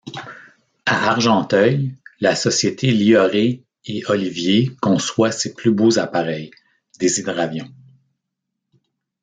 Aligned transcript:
À 0.87 1.09
Argenteuil, 1.11 1.93
la 2.21 2.33
Société 2.35 2.91
Lioré 2.91 3.63
et 3.85 4.03
Olivier 4.07 4.71
conçoit 4.81 5.31
ses 5.31 5.53
plus 5.53 5.71
beaux 5.71 5.99
appareils, 5.99 6.49
des 6.99 7.19
hydravions. 7.19 7.71